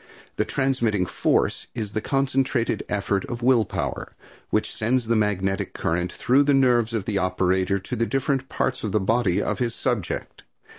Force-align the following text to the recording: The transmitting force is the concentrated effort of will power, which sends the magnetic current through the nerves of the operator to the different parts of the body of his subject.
The 0.37 0.45
transmitting 0.45 1.05
force 1.05 1.67
is 1.75 1.93
the 1.93 2.01
concentrated 2.01 2.81
effort 2.89 3.23
of 3.25 3.43
will 3.43 3.65
power, 3.65 4.15
which 4.49 4.73
sends 4.73 5.05
the 5.05 5.15
magnetic 5.15 5.73
current 5.73 6.11
through 6.11 6.41
the 6.41 6.55
nerves 6.55 6.95
of 6.95 7.05
the 7.05 7.19
operator 7.19 7.77
to 7.77 7.95
the 7.95 8.07
different 8.07 8.49
parts 8.49 8.83
of 8.83 8.93
the 8.93 8.99
body 8.99 9.39
of 9.39 9.59
his 9.59 9.75
subject. 9.75 10.41